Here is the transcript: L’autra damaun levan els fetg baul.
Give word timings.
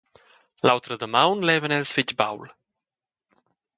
L’autra 0.67 0.95
damaun 1.03 1.45
levan 1.49 1.75
els 1.77 1.91
fetg 1.95 2.17
baul. 2.23 2.47